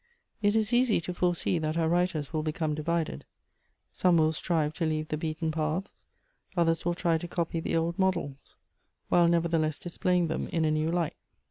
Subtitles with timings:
[0.41, 3.23] It is easy to foresee that our writers will become divided.
[3.91, 6.05] Some will strive to leave the beaten paths;
[6.57, 8.55] others will try to copy the old models,
[9.09, 11.17] while nevertheless displaying them in a new light.